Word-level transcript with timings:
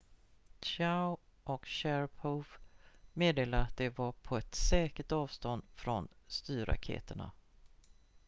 chiao 0.61 1.17
och 1.43 1.67
sharipov 1.67 2.47
meddelade 3.13 3.63
att 3.63 3.77
de 3.77 3.89
var 3.89 4.11
på 4.11 4.37
ett 4.37 4.55
säkert 4.55 5.11
avstånd 5.11 5.63
från 5.75 6.07
styrraketerna 6.27 7.31